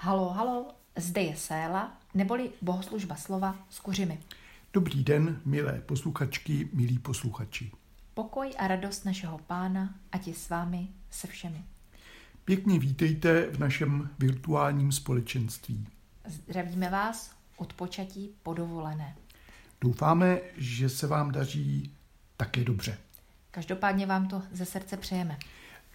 [0.00, 0.66] Halo, halo,
[0.96, 4.18] zde je Séla, neboli bohoslužba slova s kuřimi.
[4.72, 7.70] Dobrý den, milé posluchačky, milí posluchači.
[8.14, 11.64] Pokoj a radost našeho pána, ať je s vámi se všemi.
[12.44, 15.86] Pěkně vítejte v našem virtuálním společenství.
[16.26, 19.16] Zdravíme vás od počatí podovolené.
[19.80, 21.92] Doufáme, že se vám daří
[22.36, 22.98] také dobře.
[23.50, 25.38] Každopádně vám to ze srdce přejeme.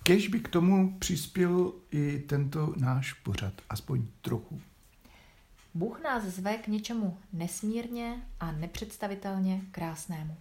[0.04, 4.62] Kež by k tomu přispěl i tento náš pořad, aspoň trochu.
[5.74, 10.38] Bůh nás zve k něčemu nesmírně a nepředstavitelně krásnému.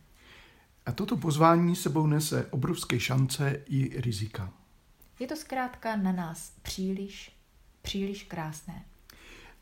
[0.86, 4.52] A toto pozvání sebou nese obrovské šance i rizika.
[5.18, 7.36] Je to zkrátka na nás příliš,
[7.82, 8.84] příliš krásné.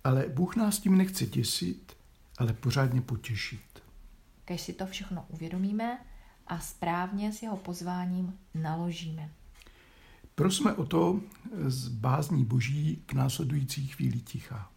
[0.05, 1.97] Ale Bůh nás tím nechce těsit,
[2.39, 3.83] ale pořádně potěšit.
[4.45, 5.99] Kež si to všechno uvědomíme
[6.47, 9.31] a správně s jeho pozváním naložíme.
[10.41, 11.21] Prosme o to
[11.67, 14.71] z bázní boží k následující chvíli ticha.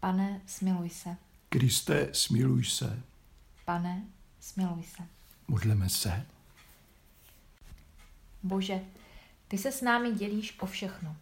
[0.00, 1.16] Pane, smiluj se.
[1.48, 3.02] Kriste, smiluj se.
[3.64, 4.04] Pane,
[4.40, 5.02] smiluj se.
[5.48, 6.26] Modleme se.
[8.42, 8.80] Bože,
[9.48, 11.16] ty se s námi dělíš o všechno.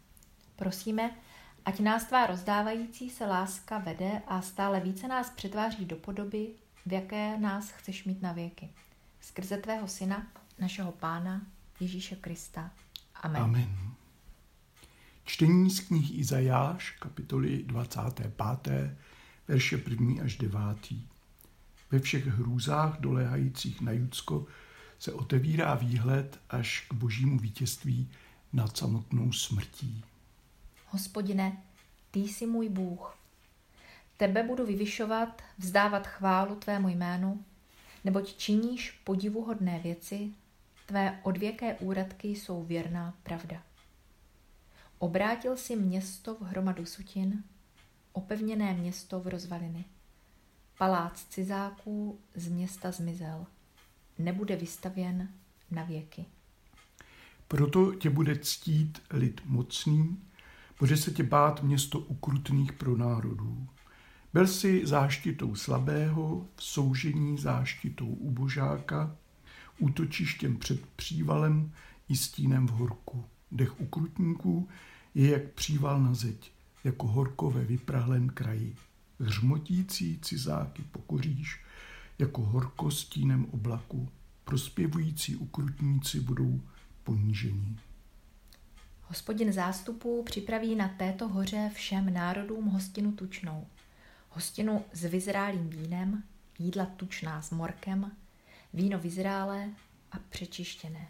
[0.57, 1.17] Prosíme,
[1.65, 6.49] ať nás tvá rozdávající se láska vede a stále více nás přetváří do podoby,
[6.91, 8.69] v jaké nás chceš mít na věky.
[9.21, 10.27] Skrze tvého syna,
[10.59, 11.47] našeho pána,
[11.81, 12.71] Ježíše Krista.
[13.15, 13.43] Amen.
[13.43, 13.95] Amen.
[15.25, 18.35] Čtení z knihy Izajáš, kapitoly 25.,
[19.49, 20.25] verše 1.
[20.25, 20.59] až 9.
[21.91, 24.47] Ve všech hrůzách doléhajících na Judsko
[24.99, 28.11] se otevírá výhled až k božímu vítězství
[28.53, 30.05] nad samotnou smrtí.
[30.87, 31.63] Hospodine,
[32.11, 33.20] ty jsi můj Bůh.
[34.21, 37.45] Tebe budu vyvyšovat, vzdávat chválu tvému jménu,
[38.05, 40.33] neboť činíš podivuhodné věci,
[40.87, 43.63] tvé odvěké úradky jsou věrná pravda.
[44.99, 47.45] Obrátil si město v hromadu sutin,
[48.13, 49.85] opevněné město v rozvaliny.
[50.79, 53.47] Palác cizáků z města zmizel.
[54.19, 55.29] Nebude vystavěn
[55.71, 56.25] na věky.
[57.49, 60.23] Proto tě bude ctít lid mocný,
[60.79, 63.69] bude se tě bát město ukrutných pro národů.
[64.33, 69.17] Byl si záštitou slabého, v soužení záštitou ubožáka,
[69.79, 71.73] útočištěm před přívalem
[72.09, 73.25] i stínem v horku.
[73.53, 74.69] Dech ukrutníků
[75.15, 76.53] je jak příval na zeď,
[76.85, 78.77] jako horko ve vyprahlém kraji.
[79.21, 81.61] Hřmotící cizáky pokoříš,
[82.19, 84.09] jako horko stínem oblaku.
[84.45, 86.61] Prospěvující ukrutníci budou
[87.05, 87.79] ponížení.
[89.03, 93.67] Hospodin zástupů připraví na této hoře všem národům hostinu tučnou.
[94.33, 96.23] Hostinu s vyzrálým vínem,
[96.59, 98.17] jídla tučná s morkem,
[98.73, 99.71] víno vyzrálé
[100.13, 101.09] a přečištěné.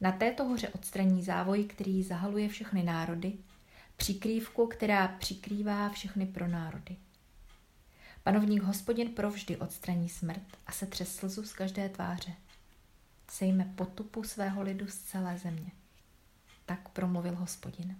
[0.00, 3.32] Na této hoře odstraní závoj, který zahaluje všechny národy,
[3.96, 6.96] přikrývku, která přikrývá všechny pro národy.
[8.22, 12.32] Panovník hospodin provždy odstraní smrt a se třes slzu z každé tváře.
[13.30, 15.72] Sejme potupu svého lidu z celé země.
[16.66, 17.96] Tak promluvil hospodin.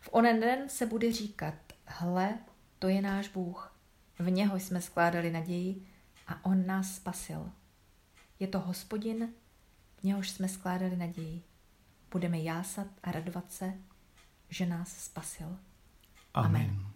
[0.00, 1.54] V onen den se bude říkat,
[1.84, 2.38] hle,
[2.80, 3.76] to je náš Bůh.
[4.18, 5.86] V něho jsme skládali naději
[6.26, 7.50] a on nás spasil.
[8.38, 9.28] Je to hospodin,
[10.00, 11.42] v něhož jsme skládali naději.
[12.10, 13.74] Budeme jásat a radovat se,
[14.48, 15.58] že nás spasil.
[16.34, 16.62] Amen.
[16.62, 16.86] Amen.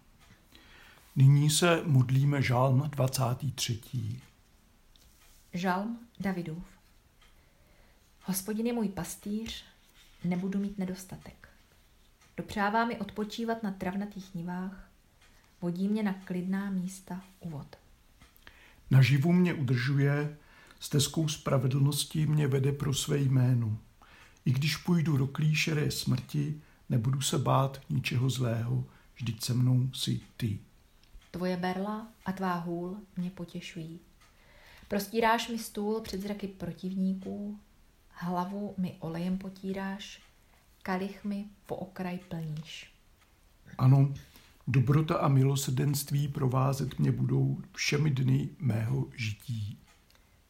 [1.16, 4.20] Nyní se modlíme žálm 23.
[5.52, 6.64] Žálm Davidův.
[8.22, 9.64] Hospodin je můj pastýř,
[10.24, 11.48] nebudu mít nedostatek.
[12.36, 14.94] Dopřává mi odpočívat na travnatých nivách,
[15.60, 17.76] vodí mě na klidná místa u vod.
[18.91, 20.37] Naživu mě udržuje,
[20.81, 23.78] stezkou spravedlnosti mě vede pro své jméno.
[24.44, 30.20] I když půjdu do klíšeré smrti, nebudu se bát ničeho zlého, vždyť se mnou si
[30.37, 30.59] ty.
[31.31, 34.00] Tvoje berla a tvá hůl mě potěšují.
[34.88, 37.59] Prostíráš mi stůl před zraky protivníků,
[38.10, 40.23] hlavu mi olejem potíráš,
[40.82, 42.90] kalich mi po okraj plníš.
[43.78, 44.14] Ano,
[44.66, 49.78] dobrota a milosrdenství provázet mě budou všemi dny mého žití.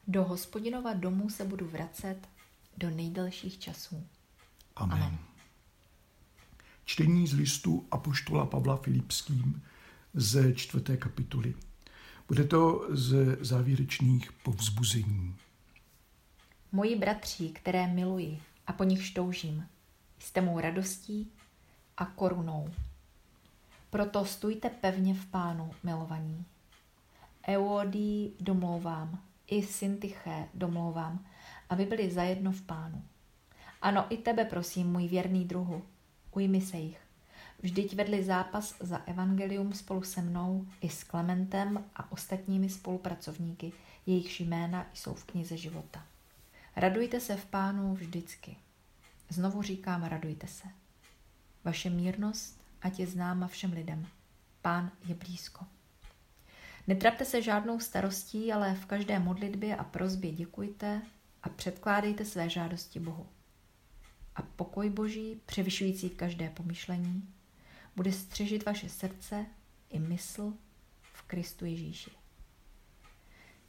[0.07, 2.17] Do hospodinova domu se budu vracet
[2.77, 4.03] do nejdelších časů.
[4.75, 5.03] Amen.
[5.03, 5.17] Amen.
[6.85, 9.61] Čtení z listu Apoštola Pavla Filipským
[10.13, 11.53] ze čtvrté kapitoly.
[12.27, 15.35] Bude to z závěrečných povzbuzení.
[16.71, 19.65] Moji bratři, které miluji a po nich toužím,
[20.19, 21.31] jste mou radostí
[21.97, 22.69] a korunou.
[23.95, 26.45] Proto stůjte pevně v pánu, milovaní.
[27.47, 31.25] Eudí domlouvám, i Syntyché domlouvám,
[31.69, 33.03] aby byli zajedno v pánu.
[33.81, 35.83] Ano, i tebe prosím, můj věrný druhu,
[36.31, 36.99] ujmi se jich.
[37.59, 43.71] Vždyť vedli zápas za evangelium spolu se mnou i s Klementem a ostatními spolupracovníky,
[44.05, 46.03] jejichž jména jsou v knize života.
[46.75, 48.57] Radujte se v pánu vždycky.
[49.29, 50.67] Znovu říkám, radujte se.
[51.63, 54.07] Vaše mírnost, ať je známa všem lidem.
[54.61, 55.65] Pán je blízko.
[56.87, 61.01] Netrapte se žádnou starostí, ale v každé modlitbě a prozbě děkujte
[61.43, 63.27] a předkládejte své žádosti Bohu.
[64.35, 67.33] A pokoj Boží, převyšující každé pomyšlení,
[67.95, 69.45] bude střežit vaše srdce
[69.89, 70.53] i mysl
[71.13, 72.11] v Kristu Ježíši.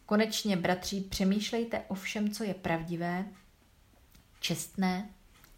[0.06, 3.24] Konečně, bratři, přemýšlejte o všem, co je pravdivé,
[4.40, 5.10] čestné,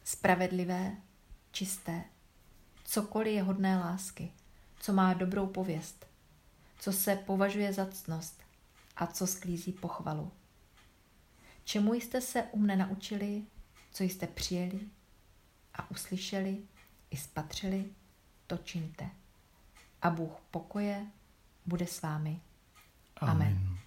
[0.04, 0.96] spravedlivé,
[1.52, 2.04] čisté,
[2.88, 4.32] cokoliv je hodné lásky,
[4.80, 6.06] co má dobrou pověst,
[6.78, 8.42] co se považuje za ctnost
[8.96, 10.32] a co sklízí pochvalu.
[11.64, 13.42] Čemu jste se u mne naučili,
[13.92, 14.80] co jste přijeli
[15.74, 16.58] a uslyšeli
[17.10, 17.84] i spatřili,
[18.46, 19.10] to čiňte.
[20.02, 21.06] A Bůh pokoje
[21.66, 22.40] bude s vámi.
[23.20, 23.78] Amen.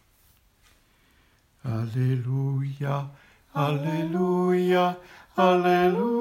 [1.64, 3.16] Aleluja,
[3.54, 4.96] aleluja,
[5.38, 6.12] aleluja,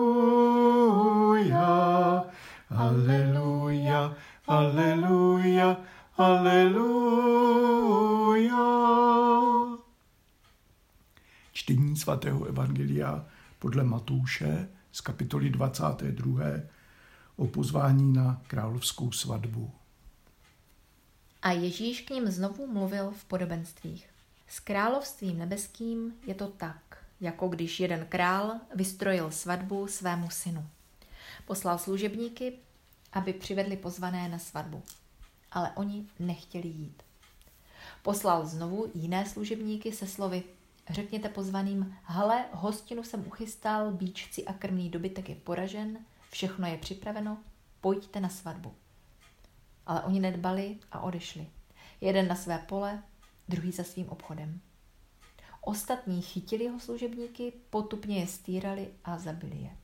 [2.71, 5.77] aleluja, aleluja,
[6.17, 7.41] aleluja.
[11.53, 13.27] Čtení svatého Evangelia
[13.59, 16.45] podle Matouše z kapitoly 22
[17.37, 19.71] o pozvání na královskou svatbu.
[21.43, 24.11] A Ježíš k ním znovu mluvil v podobenstvích.
[24.49, 30.67] S královstvím nebeským je to tak, jako když jeden král vystrojil svatbu svému synu.
[31.51, 32.59] Poslal služebníky,
[33.13, 34.83] aby přivedli pozvané na svatbu,
[35.53, 37.03] ale oni nechtěli jít.
[38.03, 40.45] Poslal znovu jiné služebníky se slovy
[40.91, 45.99] Řekněte pozvaným, hele, hostinu jsem uchystal, bíčci a krmný dobytek je poražen,
[46.31, 47.39] všechno je připraveno,
[47.81, 48.75] pojďte na svatbu.
[49.87, 51.47] Ale oni nedbali a odešli.
[52.01, 53.03] Jeden na své pole,
[53.49, 54.61] druhý za svým obchodem.
[55.61, 59.80] Ostatní chytili jeho služebníky, potupně je stírali a zabili je.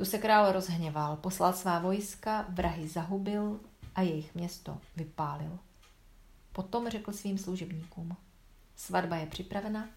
[0.00, 3.60] Tu se král rozhněval, poslal svá vojska, vrahy zahubil
[3.94, 5.58] a jejich město vypálil.
[6.52, 8.16] Potom řekl svým služebníkům,
[8.76, 9.88] svatba je připravena,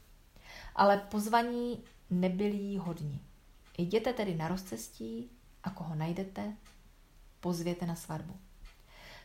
[0.75, 3.21] ale pozvaní nebyli hodní.
[3.77, 5.29] Jděte tedy na rozcestí
[5.63, 6.53] a koho najdete,
[7.39, 8.37] pozvěte na svatbu.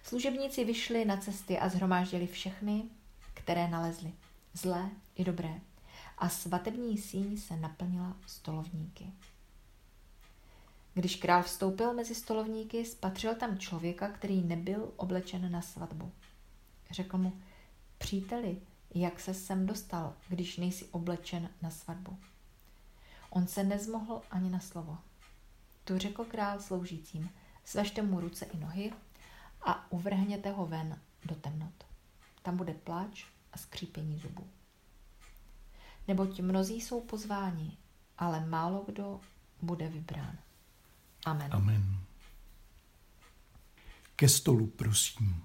[0.03, 2.85] Služebníci vyšli na cesty a zhromáždili všechny,
[3.35, 4.13] které nalezli,
[4.53, 5.61] zlé i dobré.
[6.19, 9.13] A svatební síň se naplnila stolovníky.
[10.99, 16.13] Když král vstoupil mezi stolovníky, spatřil tam člověka, který nebyl oblečen na svatbu.
[16.91, 17.33] Řekl mu,
[17.99, 18.57] příteli,
[18.95, 22.19] jak se sem dostal, když nejsi oblečen na svatbu?
[23.31, 24.99] On se nezmohl ani na slovo.
[25.85, 27.31] Tu řekl král sloužícím,
[27.65, 28.93] svažte mu ruce i nohy
[29.63, 31.87] a uvrhněte ho ven do temnot.
[32.43, 34.47] Tam bude pláč a skřípění zubů.
[36.09, 37.77] Neboť mnozí jsou pozváni,
[38.19, 39.21] ale málo kdo
[39.63, 40.39] bude vybrán.
[41.25, 41.49] Amen.
[41.53, 41.99] Amen.
[44.17, 45.43] Ke stolu, prosím.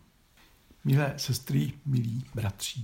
[0.85, 2.79] Milé sestry, milí bratři,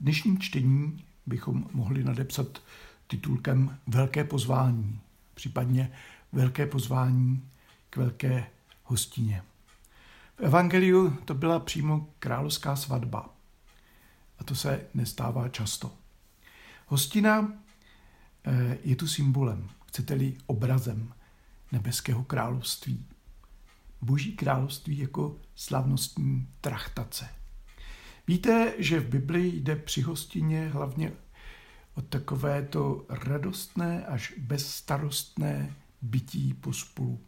[0.00, 2.62] v dnešním čtení bychom mohli nadepsat
[3.06, 5.00] titulkem Velké pozvání,
[5.34, 5.92] případně
[6.32, 7.48] Velké pozvání
[7.90, 8.46] k velké
[8.84, 9.42] hostině.
[10.36, 13.34] V Evangeliu to byla přímo královská svatba.
[14.38, 15.92] A to se nestává často.
[16.86, 17.52] Hostina
[18.44, 21.13] eh, je tu symbolem, chcete-li obrazem
[21.74, 23.06] nebeského království.
[24.00, 27.28] Boží království jako slavnostní trachtace.
[28.26, 31.12] Víte, že v Bibli jde při hostině hlavně
[31.94, 37.20] o takové to radostné až bezstarostné bytí pospolu.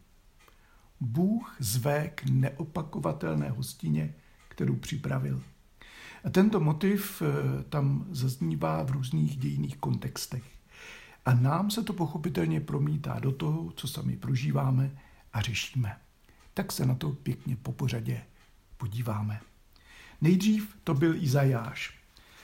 [1.00, 4.14] Bůh zve k neopakovatelné hostině,
[4.48, 5.42] kterou připravil.
[6.24, 10.55] A tento motiv eh, tam zaznívá v různých dějných kontextech.
[11.26, 14.98] A nám se to pochopitelně promítá do toho, co sami prožíváme
[15.32, 15.96] a řešíme.
[16.54, 18.22] Tak se na to pěkně po pořadě
[18.76, 19.40] podíváme.
[20.20, 21.98] Nejdřív to byl Izajáš.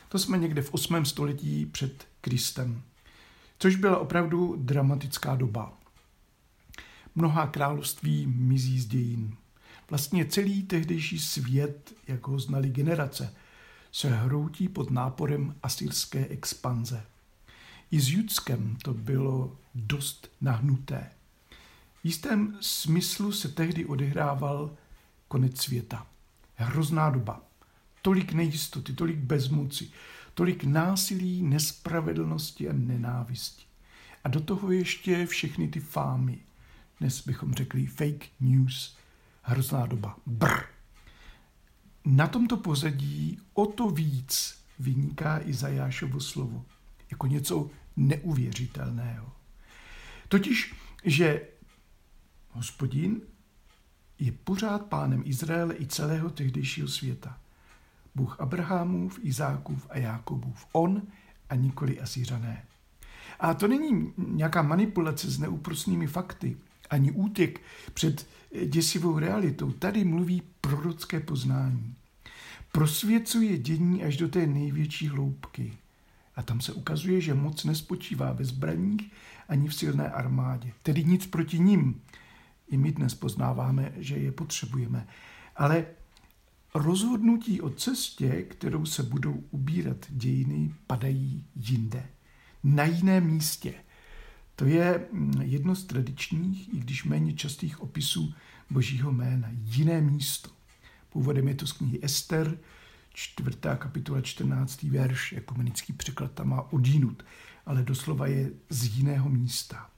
[0.08, 1.04] To jsme někde v 8.
[1.04, 2.82] století před Kristem,
[3.58, 5.72] což byla opravdu dramatická doba.
[7.14, 9.36] Mnohá království mizí z dějin.
[9.90, 13.34] Vlastně celý tehdejší svět, jak ho znali generace,
[13.92, 17.06] se hroutí pod náporem asyrské expanze.
[17.92, 21.10] I s Judskem to bylo dost nahnuté.
[21.94, 24.70] V jistém smyslu se tehdy odehrával
[25.28, 26.06] konec světa.
[26.54, 27.42] Hrozná doba.
[28.02, 29.90] Tolik nejistoty, tolik bezmoci,
[30.34, 33.64] tolik násilí, nespravedlnosti a nenávisti.
[34.24, 36.38] A do toho ještě všechny ty fámy.
[37.00, 38.96] Dnes bychom řekli fake news,
[39.42, 40.16] hrozná doba.
[40.26, 40.62] Brr.
[42.04, 46.64] Na tomto pozadí o to víc vyniká Izajášovo slovo
[47.12, 49.32] jako něco neuvěřitelného.
[50.28, 51.48] Totiž, že
[52.50, 53.20] hospodin
[54.18, 57.38] je pořád pánem Izraele i celého tehdejšího světa.
[58.14, 60.66] Bůh Abrahamův, Izákův a Jákobův.
[60.72, 61.02] On
[61.48, 62.64] a nikoli Asířané.
[63.40, 66.56] A to není nějaká manipulace s neúprostnými fakty,
[66.90, 67.60] ani útěk
[67.94, 68.26] před
[68.66, 69.72] děsivou realitou.
[69.72, 71.94] Tady mluví prorocké poznání.
[72.72, 75.72] Prosvěcuje dění až do té největší hloubky.
[76.36, 79.12] A tam se ukazuje, že moc nespočívá ve zbraních
[79.48, 80.72] ani v silné armádě.
[80.82, 82.00] Tedy nic proti ním.
[82.68, 85.06] I my dnes poznáváme, že je potřebujeme.
[85.56, 85.86] Ale
[86.74, 92.06] rozhodnutí o cestě, kterou se budou ubírat dějiny, padají jinde.
[92.64, 93.74] Na jiném místě.
[94.56, 98.34] To je mm, jedno z tradičních, i když méně častých opisů
[98.70, 99.48] božího jména.
[99.52, 100.50] Jiné místo.
[101.10, 102.58] Původem je to z knihy Ester,
[103.12, 107.24] čtvrtá kapitola, čtrnáctý verš, ekumenický překlad tam má odínut,
[107.66, 109.90] ale doslova je z jiného místa.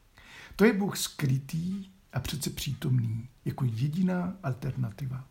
[0.56, 5.24] To je Bůh skrytý a přece přítomný, jako jediná alternativa.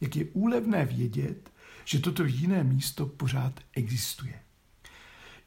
[0.00, 1.50] Jak je úlevné vědět,
[1.84, 4.34] že toto jiné místo pořád existuje.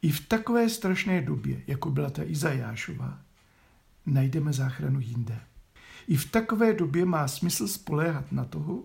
[0.02, 3.20] I v takové strašné době, jako byla ta Izajášova,
[4.06, 5.40] najdeme záchranu jinde.
[6.08, 8.84] I v takové době má smysl spoléhat na toho,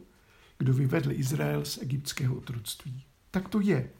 [0.58, 3.04] kdo vyvedl Izrael z egyptského otroctví.
[3.30, 3.90] Tak to je.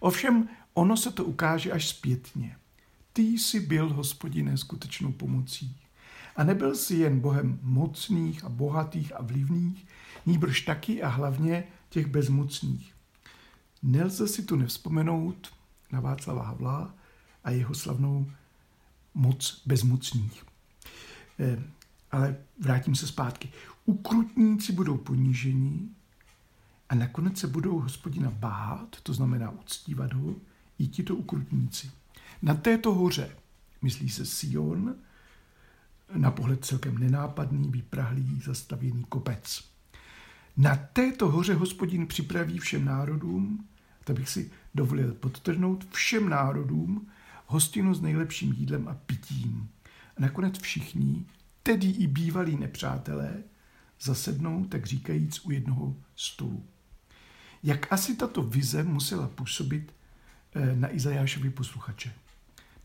[0.00, 2.56] Ovšem, ono se to ukáže až zpětně.
[3.12, 5.76] Ty jsi byl, hospodine, skutečnou pomocí.
[6.36, 9.86] A nebyl jsi jen Bohem mocných a bohatých a vlivných,
[10.26, 12.94] nýbrž taky a hlavně těch bezmocných.
[13.82, 15.52] Nelze si tu nevzpomenout
[15.92, 16.94] na Václava Havla
[17.44, 18.30] a jeho slavnou
[19.14, 20.44] moc bezmocných.
[22.12, 23.48] Ale vrátím se zpátky.
[23.84, 25.94] Ukrutníci budou ponížení
[26.88, 30.34] a nakonec se budou hospodina bát, to znamená uctívat ho,
[30.78, 31.90] i tito ukrutníci.
[32.42, 33.36] Na této hoře,
[33.82, 34.94] myslí se Sion,
[36.14, 39.64] na pohled celkem nenápadný, vyprahlý, zastavěný kopec.
[40.56, 43.64] Na této hoře hospodin připraví všem národům,
[44.04, 47.06] to bych si dovolil podtrhnout, všem národům
[47.46, 49.68] hostinu s nejlepším jídlem a pitím.
[50.16, 51.24] A nakonec všichni,
[51.62, 53.42] tedy i bývalí nepřátelé,
[54.00, 56.64] zasednou, tak říkajíc, u jednoho stolu.
[57.62, 59.94] Jak asi tato vize musela působit
[60.54, 62.14] eh, na Izajášovi posluchače?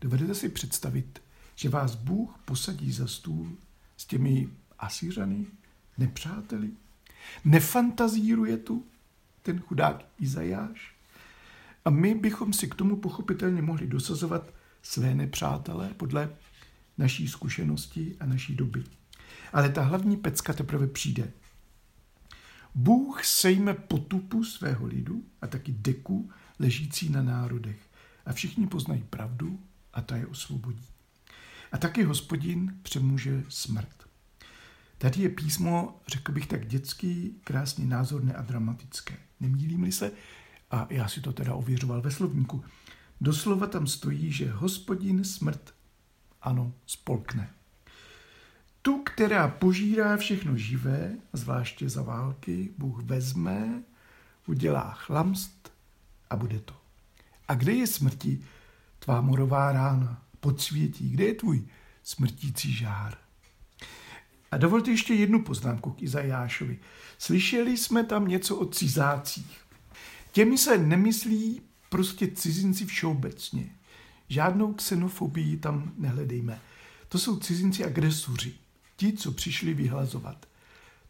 [0.00, 1.22] Dovedete si představit,
[1.54, 3.52] že vás Bůh posadí za stůl
[3.96, 5.46] s těmi Asířany,
[5.98, 6.70] nepřáteli?
[7.44, 8.86] Nefantazíruje tu
[9.42, 10.94] ten chudák Izajáš?
[11.84, 16.36] A my bychom si k tomu pochopitelně mohli dosazovat své nepřátelé podle
[16.98, 18.84] naší zkušenosti a naší doby.
[19.52, 21.32] Ale ta hlavní pecka teprve přijde.
[22.74, 27.78] Bůh sejme potupu svého lidu a taky deku ležící na národech.
[28.26, 29.60] A všichni poznají pravdu
[29.92, 30.86] a ta je osvobodí.
[31.72, 34.08] A taky hospodin přemůže smrt.
[34.98, 39.16] Tady je písmo, řekl bych tak dětský, krásně názorné a dramatické.
[39.40, 40.12] Nemýlím-li se,
[40.70, 42.64] a já si to teda ověřoval ve slovníku,
[43.20, 45.74] doslova tam stojí, že hospodin smrt,
[46.46, 47.50] ano, spolkne.
[48.82, 53.82] Tu, která požírá všechno živé, zvláště za války, Bůh vezme,
[54.46, 55.72] udělá chlamst
[56.30, 56.74] a bude to.
[57.48, 58.44] A kde je smrti
[58.98, 61.64] tvá morová rána, podsvětí, kde je tvůj
[62.02, 63.18] smrtící žár?
[64.50, 66.78] A dovolte ještě jednu poznámku k Izajášovi.
[67.18, 69.60] Slyšeli jsme tam něco o cizácích.
[70.32, 73.75] Těmi se nemyslí prostě cizinci všeobecně.
[74.28, 76.60] Žádnou xenofobii tam nehledejme.
[77.08, 78.54] To jsou cizinci agresoři.
[78.96, 80.46] Ti, co přišli vyhlazovat.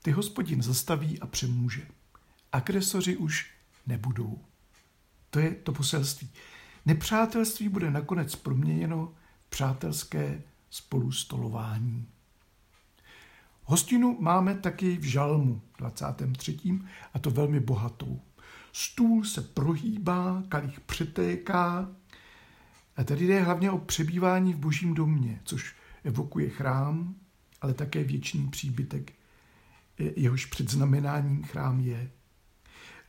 [0.03, 1.87] Ty hospodin zastaví a přemůže.
[2.53, 3.51] Agresoři už
[3.87, 4.39] nebudou.
[5.31, 6.31] To je to poselství.
[6.87, 9.15] Nepřátelství bude nakonec proměněno
[9.47, 12.07] v přátelské spolustolování.
[13.65, 16.59] Hostinu máme taky v Žalmu 23.
[17.15, 18.21] a to velmi bohatou.
[18.73, 21.89] Stůl se prohýbá, kalich přetéká.
[22.97, 25.75] A tady jde hlavně o přebývání v božím domě, což
[26.05, 27.15] evokuje chrám,
[27.61, 29.13] ale také věčný příbytek,
[29.99, 32.11] jehož předznamenáním chrám je.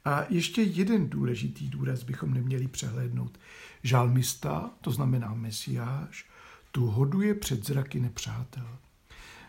[0.05, 3.39] A ještě jeden důležitý důraz bychom neměli přehlédnout.
[3.83, 6.25] Žalmista, to znamená Mesiáš,
[6.71, 8.77] tu hoduje před zraky nepřátel.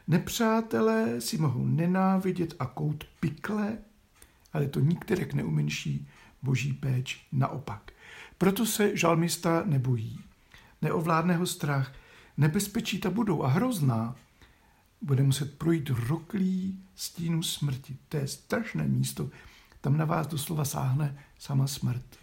[0.08, 3.78] Nepřátelé si mohou nenávidět a kout pikle,
[4.52, 6.08] ale to nikterak neumenší
[6.42, 7.26] boží péč.
[7.32, 7.92] Naopak,
[8.38, 10.20] Proto se žalmista nebojí.
[10.82, 11.92] Neovládne ho strach.
[12.36, 14.16] Nebezpečí ta budou a hrozná.
[15.02, 17.96] Bude muset projít roklí stínu smrti.
[18.08, 19.30] To je strašné místo.
[19.80, 22.16] Tam na vás doslova sáhne sama smrt.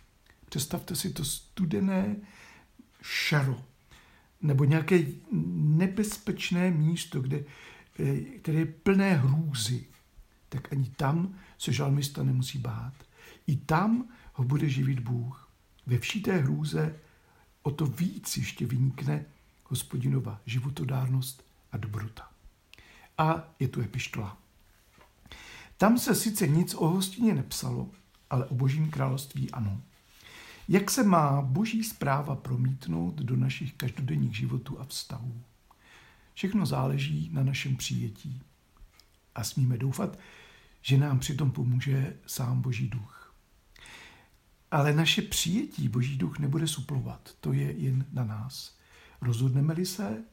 [0.49, 2.15] Představte si to studené
[3.01, 3.63] šaro
[4.41, 5.03] nebo nějaké
[5.55, 7.43] nebezpečné místo, kde,
[7.99, 9.85] eh, které je plné hrůzy,
[10.49, 12.93] tak ani tam se žalmista nemusí bát.
[13.47, 15.49] I tam ho bude živit Bůh.
[15.85, 16.99] Ve vší té hrůze
[17.65, 19.25] o to víc ještě vynikne
[19.63, 22.29] hospodinova životodárnost a dobrota.
[23.17, 24.37] A je tu epištola.
[25.77, 27.89] Tam se sice nic o hostině nepsalo,
[28.29, 29.81] ale o božím království ano.
[30.67, 35.41] Jak se má boží zpráva promítnout do našich každodenních životů a vztahů?
[36.33, 38.41] Všechno záleží na našem přijetí.
[39.35, 40.19] A smíme doufat,
[40.81, 43.14] že nám přitom pomůže sám Boží duch.
[44.75, 47.29] Ale naše přijetí Boží duch nebude suplovat.
[47.39, 48.77] To je jen na nás.
[49.21, 50.23] Rozhodneme-li se,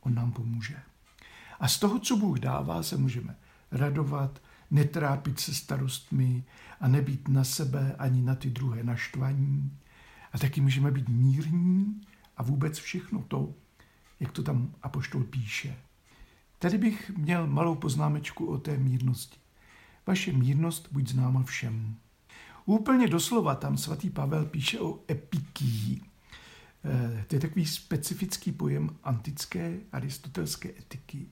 [0.00, 0.76] on nám pomůže.
[1.60, 3.36] A z toho, co Bůh dává, se můžeme
[3.70, 6.44] radovat, netrápit se starostmi
[6.80, 9.78] a nebýt na sebe ani na ty druhé naštvaní.
[10.32, 12.00] A taky můžeme být mírní
[12.36, 13.54] a vůbec všechno to,
[14.20, 15.76] jak to tam Apoštol píše.
[16.58, 19.38] Tady bych měl malou poznámečku o té mírnosti.
[20.06, 21.96] Vaše mírnost buď známa všem.
[22.68, 26.00] Úplně doslova tam svatý Pavel píše o epikii.
[26.84, 31.26] Eh, to je takový specifický pojem antické aristotelské etiky.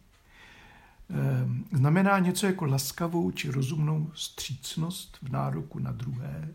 [1.10, 6.54] Ehm, znamená něco jako laskavou či rozumnou střícnost v nároku na druhé,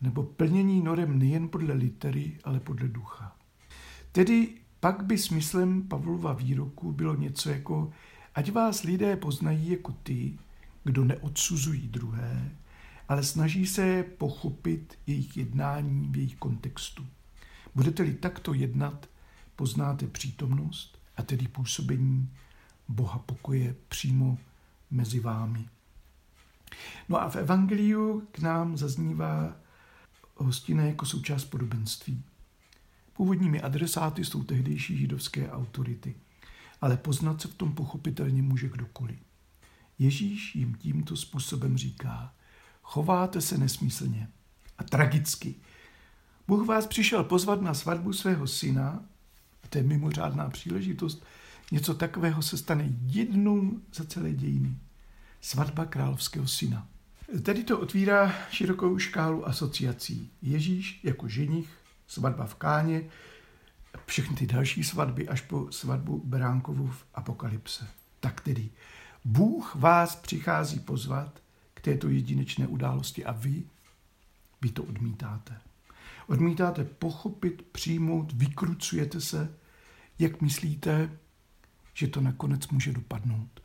[0.00, 3.36] nebo plnění norem nejen podle litery, ale podle ducha.
[4.12, 4.48] Tedy
[4.80, 7.92] pak by smyslem Pavlova výroku bylo něco jako
[8.34, 10.38] ať vás lidé poznají jako ty,
[10.84, 12.50] kdo neodsuzují druhé,
[13.08, 17.06] ale snaží se pochopit jejich jednání v jejich kontextu.
[17.74, 19.08] Budete-li takto jednat,
[19.56, 22.30] poznáte přítomnost a tedy působení
[22.88, 24.38] Boha pokoje přímo
[24.90, 25.68] mezi vámi.
[27.08, 29.56] No a v Evangeliu k nám zaznívá
[30.36, 32.22] hostina jako součást podobenství.
[33.12, 36.14] Původními adresáty jsou tehdejší židovské autority,
[36.80, 39.18] ale poznat se v tom pochopitelně může kdokoliv.
[39.98, 42.34] Ježíš jim tímto způsobem říká,
[42.84, 44.28] chováte se nesmyslně
[44.78, 45.54] a tragicky.
[46.48, 49.02] Bůh vás přišel pozvat na svatbu svého syna,
[49.64, 51.24] a to je mimořádná příležitost,
[51.72, 54.76] Něco takového se stane jednou za celé dějiny.
[55.40, 56.88] Svatba královského syna.
[57.42, 60.30] Tady to otvírá širokou škálu asociací.
[60.42, 61.68] Ježíš jako ženich,
[62.06, 63.04] svatba v Káně,
[64.06, 67.86] všechny ty další svatby až po svatbu Beránkovu v Apokalypse.
[68.20, 68.70] Tak tedy,
[69.24, 71.40] Bůh vás přichází pozvat
[71.84, 73.62] této jedinečné události a vy,
[74.62, 75.60] vy to odmítáte.
[76.26, 79.54] Odmítáte pochopit, přijmout, vykrucujete se,
[80.18, 81.18] jak myslíte,
[81.94, 83.62] že to nakonec může dopadnout.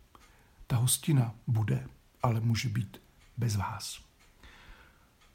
[0.67, 1.87] Ta hostina bude,
[2.23, 3.01] ale může být
[3.37, 4.01] bez vás.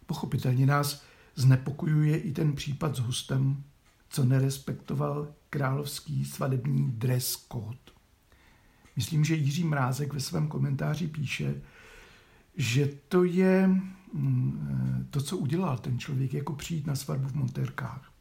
[0.07, 1.03] Pochopitelně nás
[1.35, 3.65] znepokojuje i ten případ s hostem,
[4.09, 7.79] co nerespektoval královský svadební dress code.
[8.97, 11.63] Myslím, že Jiří Mrázek ve svém komentáři píše,
[12.57, 13.69] že to je
[14.13, 18.13] mm, to, co udělal ten člověk, jako přijít na svatbu v Montérkách.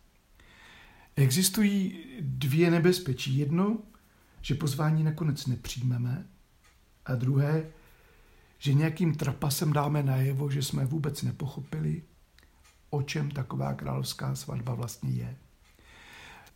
[1.15, 3.37] Existují dvě nebezpečí.
[3.37, 3.77] Jedno,
[4.41, 6.25] že pozvání nakonec nepřijmeme
[7.05, 7.65] a druhé,
[8.57, 12.01] že nějakým trapasem dáme najevo, že jsme vůbec nepochopili,
[12.89, 15.35] o čem taková královská svatba vlastně je.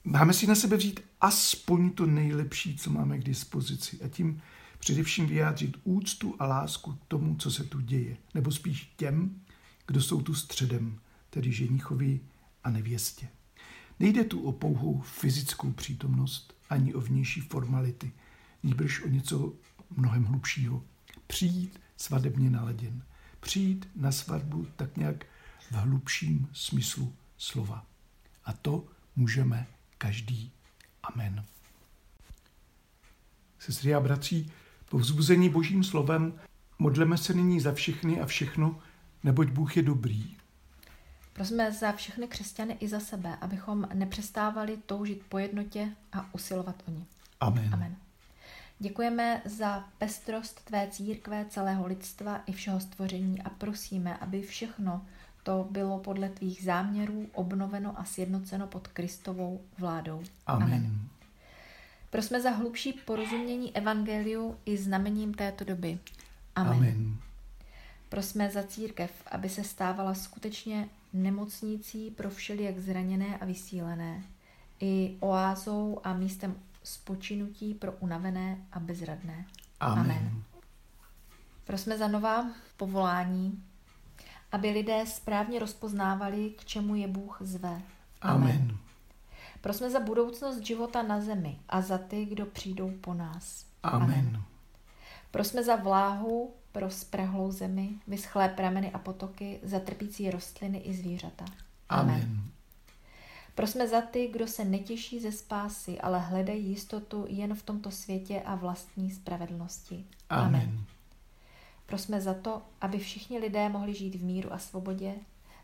[0.04, 4.42] Máme si na sebe vzít aspoň to nejlepší, co máme k dispozici a tím
[4.88, 9.42] především vyjádřit úctu a lásku k tomu, co se tu děje, nebo spíš těm,
[9.88, 12.20] kdo jsou tu středem, tedy ženichovi
[12.64, 13.28] a nevěstě.
[14.00, 18.12] Nejde tu o pouhou fyzickou přítomnost, ani o vnější formality,
[18.64, 19.54] nýbrž o něco
[19.96, 20.84] mnohem hlubšího.
[21.28, 23.04] Přijít svadebně naladěn.
[23.40, 25.26] Přijít na svatbu tak nějak
[25.72, 27.86] v hlubším smyslu slova.
[28.46, 30.52] A to můžeme každý.
[31.04, 31.46] Amen.
[33.60, 34.52] Sestry a bratří,
[34.90, 36.34] po vzbuzení božím slovem
[36.80, 38.80] modleme se nyní za všechny a všechno,
[39.24, 40.38] neboť Bůh je dobrý
[41.38, 46.92] Prosme za všechny křesťany i za sebe, abychom nepřestávali toužit po jednotě a usilovat o
[46.92, 47.06] ní.
[47.40, 47.74] Amen.
[47.74, 47.96] Amen.
[48.80, 55.06] Děkujeme za pestrost tvé církve, celého lidstva i všeho stvoření a prosíme, aby všechno
[55.44, 60.24] to bylo podle tvých záměrů obnoveno a sjednoceno pod Kristovou vládou.
[60.48, 60.74] Amen.
[60.74, 61.10] Amen.
[62.10, 66.00] Prosme za hlubší porozumění evangeliu i znamením této doby.
[66.56, 66.78] Amen.
[66.78, 67.18] Amen.
[68.10, 74.24] Prosme za církev, aby se stávala skutečně nemocnicí pro všelijak zraněné a vysílené,
[74.80, 79.46] i oázou a místem spočinutí pro unavené a bezradné.
[79.80, 80.00] Amen.
[80.00, 80.44] Amen.
[81.66, 83.64] Prosme za nová povolání,
[84.52, 87.82] aby lidé správně rozpoznávali, k čemu je Bůh zve.
[88.22, 88.52] Amen.
[88.52, 88.78] Amen.
[89.62, 93.66] Prosme za budoucnost života na zemi a za ty, kdo přijdou po nás.
[93.84, 94.20] Amen.
[94.20, 94.44] Amen.
[95.32, 101.46] Prosme za vláhu pro sprahlou zemi, vyschlé prameny a potoky, za trpící rostliny i zvířata.
[101.90, 102.16] Amen.
[102.16, 102.42] Amen.
[103.56, 108.42] Prosme za ty, kdo se netěší ze spásy, ale hledají jistotu jen v tomto světě
[108.46, 110.06] a vlastní spravedlnosti.
[110.30, 110.62] Amen.
[110.62, 110.86] Amen.
[111.86, 115.16] Prosme za to, aby všichni lidé mohli žít v míru a svobodě,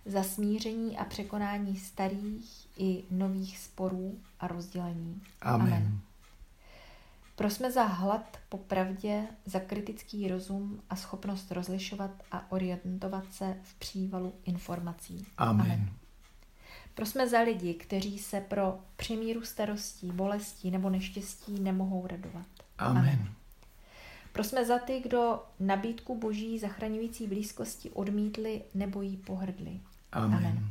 [0.06, 5.22] za smíření a překonání starých i nových sporů a rozdělení.
[5.42, 5.74] Amen.
[5.74, 6.00] Amen.
[7.36, 13.74] Prosme za hlad po pravdě, za kritický rozum a schopnost rozlišovat a orientovat se v
[13.74, 15.26] přívalu informací.
[15.38, 15.66] Amen.
[15.66, 15.90] Amen.
[16.96, 22.48] Prosme za lidi, kteří se pro přemíru starostí, bolestí nebo neštěstí nemohou radovat.
[22.78, 22.98] Amen.
[22.98, 23.34] Amen.
[24.34, 29.80] Prosme za ty, kdo nabídku boží zachraňující blízkosti odmítli nebo jí pohrdli.
[30.14, 30.38] Amen.
[30.38, 30.70] Amen.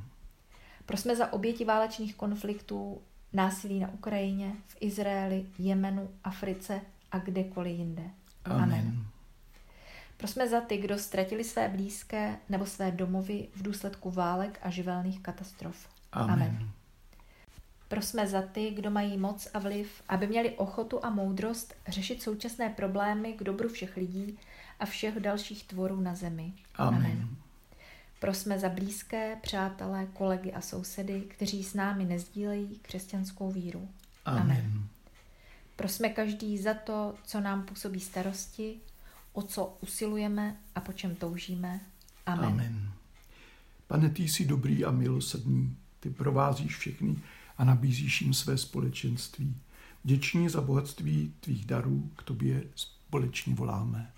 [0.87, 3.03] Prosme za oběti válečných konfliktů,
[3.33, 6.81] násilí na Ukrajině, v Izraeli, Jemenu, Africe
[7.13, 8.11] a kdekoliv jinde.
[8.45, 8.63] Amen.
[8.63, 9.07] Amen.
[10.17, 15.21] Prosme za ty, kdo ztratili své blízké nebo své domovy v důsledku válek a živelných
[15.21, 15.89] katastrof.
[16.13, 16.33] Amen.
[16.33, 16.71] Amen.
[17.89, 22.69] Prosme za ty, kdo mají moc a vliv, aby měli ochotu a moudrost řešit současné
[22.71, 24.39] problémy k dobru všech lidí
[24.81, 26.53] a všech dalších tvorů na zemi.
[26.75, 27.01] Amen.
[27.01, 27.42] Amen.
[28.23, 33.89] Prosme za blízké, přátelé, kolegy a sousedy, kteří s námi nezdílejí křesťanskou víru.
[34.25, 34.43] Amen.
[34.43, 34.87] Amen.
[35.77, 38.77] Prosme každý za to, co nám působí starosti,
[39.33, 41.81] o co usilujeme a po čem toužíme.
[42.27, 42.45] Amen.
[42.45, 42.93] Amen.
[43.87, 47.17] Pane, ty jsi dobrý a milosrdný, ty provázíš všechny
[47.59, 49.57] a nabízíš jim své společenství.
[50.05, 54.13] Děční za bohatství tvých darů k tobě společně voláme.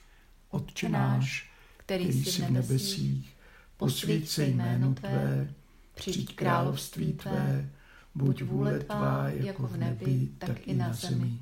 [0.50, 3.33] Otče náš, který, který jsi v nebesích,
[3.76, 5.54] posvíť se jméno Tvé,
[5.94, 7.70] přijď království Tvé,
[8.14, 11.38] buď vůle Tvá jako v nebi, tak i na zemi.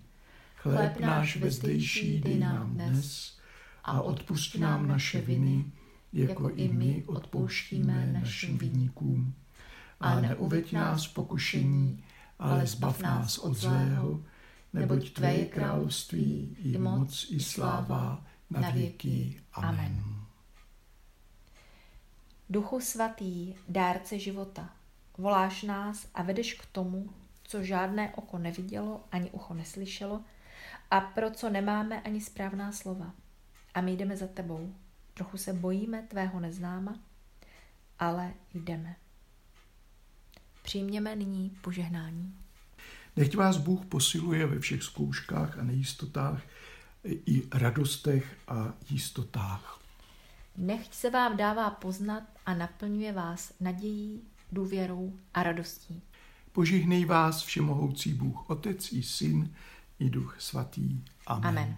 [0.57, 3.37] Chléb náš vezdejší dej nám dnes
[3.85, 5.65] a odpust nám naše viny,
[6.13, 9.35] jako i my odpouštíme našim vinníkům.
[10.01, 12.05] A neuveď nás pokušení,
[12.39, 14.23] ale zbav nás od zlého,
[14.73, 19.41] neboť Tvé je království, i moc, i sláva, na věky.
[19.53, 20.22] Amen.
[22.51, 24.71] Duchu svatý, dárce života,
[25.19, 27.11] voláš nás a vedeš k tomu,
[27.43, 30.25] co žádné oko nevidělo ani ucho neslyšelo
[30.91, 33.13] a pro co nemáme ani správná slova.
[33.75, 34.75] A my jdeme za tebou.
[35.15, 37.01] Trochu se bojíme tvého neznáma,
[37.99, 38.97] ale jdeme.
[40.63, 42.35] Přijměme nyní požehnání.
[43.17, 46.43] Nechť vás Bůh posiluje ve všech zkouškách a nejistotách,
[47.05, 49.81] i radostech a jistotách.
[50.57, 56.03] Nechť se vám dává poznat a naplňuje vás nadějí, důvěrou a radostí.
[56.53, 59.55] Požihnej vás všemohoucí Bůh, Otec i Syn
[59.99, 61.05] i Duch Svatý.
[61.27, 61.47] Amen.
[61.47, 61.77] Amen.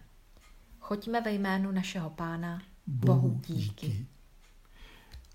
[0.81, 3.87] Choďme ve jménu našeho Pána, Bohu, Bohu díky.
[3.87, 4.07] díky.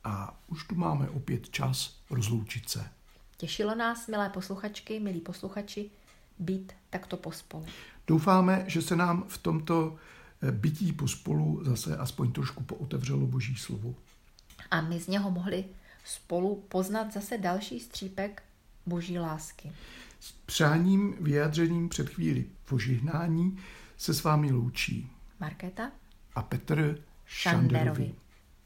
[0.04, 2.89] A už tu máme opět čas rozloučit se.
[3.38, 5.89] Těšilo nás, milé posluchačky, milí posluchači,
[6.39, 7.65] být takto pospolu.
[8.08, 9.96] Doufáme, že se nám v tomto
[10.42, 13.96] eh, bytí pospolu zase aspoň trošku pootevřelo Boží slovo.
[14.72, 15.66] A my z něho mohli
[16.06, 18.44] spolu poznat zase další střípek
[18.86, 19.72] Boží lásky.
[20.20, 23.58] S přáním vyjádřeným před chvíli požehnání
[23.98, 25.92] se s vámi loučí Markéta
[26.36, 27.86] a Petr Šanderovi.
[27.86, 28.16] Šanderovi.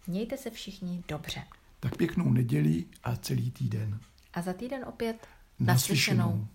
[0.08, 1.44] Mějte se všichni dobře.
[1.80, 4.00] Tak pěknou neděli a celý týden.
[4.34, 5.28] A za týden opět
[5.60, 6.18] naslyšenou.
[6.18, 6.48] naslyšenou.